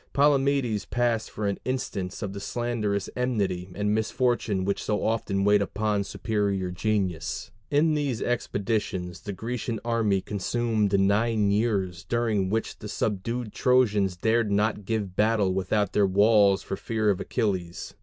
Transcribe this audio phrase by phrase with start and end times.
[0.13, 5.61] Palamedes passed for an instance of the slanderous enmity and misfortune which so often wait
[5.61, 7.51] upon superior genius.
[7.69, 14.51] In these expeditions the Grecian army consumed nine years, during which the subdued Trojans dared
[14.51, 17.93] not give battle without their walls for fear of Achilles.